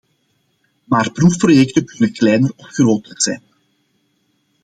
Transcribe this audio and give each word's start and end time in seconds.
Maar 0.83 1.11
proefprojecten 1.11 1.85
kunnen 1.85 2.11
kleiner 2.13 2.51
of 2.55 2.65
groter 2.65 3.21
zijn. 3.21 3.43